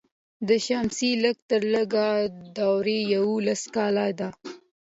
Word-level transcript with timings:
د 0.47 0.49
شمسي 0.65 1.11
لږ 1.23 1.37
تر 1.49 1.61
لږه 1.73 2.07
دوره 2.57 2.97
یوولس 3.13 3.61
کاله 3.75 4.07
ده. 4.19 4.29